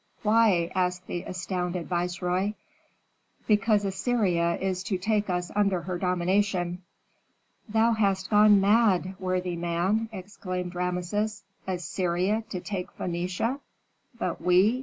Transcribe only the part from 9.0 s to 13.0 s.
worthy man!" exclaimed Rameses. "Assyria to take